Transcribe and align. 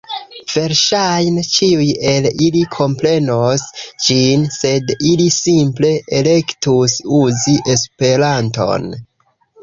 Verŝajne, 0.51 1.41
ĉiuj 1.55 1.83
el 2.11 2.27
ili 2.45 2.61
komprenos 2.75 3.65
ĝin, 4.05 4.45
sed 4.55 4.93
ili 5.09 5.27
simple 5.35 5.91
elektus 6.21 6.95
uzi 7.19 7.55
Esperanton. 7.75 8.89